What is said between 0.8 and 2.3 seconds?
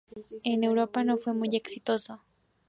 no fue muy exitoso.